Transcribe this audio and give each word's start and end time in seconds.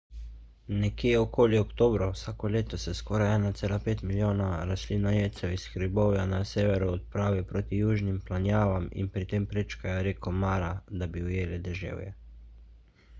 nekje 0.83 1.09
okoli 1.23 1.57
oktobra 1.63 2.05
vsako 2.13 2.49
leto 2.53 2.79
se 2.83 2.93
skoraj 2.99 3.27
1,5 3.33 4.01
milijona 4.13 4.47
rastlinojedcev 4.71 5.53
iz 5.57 5.67
hribovja 5.75 6.25
na 6.33 6.39
severu 6.53 6.89
odpravi 6.95 7.45
proti 7.53 7.83
južnim 7.85 8.19
planjavam 8.31 8.89
in 9.03 9.13
pri 9.17 9.29
tem 9.35 9.49
prečkajo 9.55 10.03
reko 10.11 10.37
mara 10.45 10.73
da 11.03 11.11
bi 11.15 11.27
ujeli 11.31 11.63
deževje 11.71 12.11